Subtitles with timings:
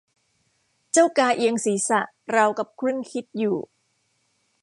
[0.91, 1.99] เจ้ากาเอียงศีรษะ
[2.35, 3.57] ราวกับครุ่นคิดอยู่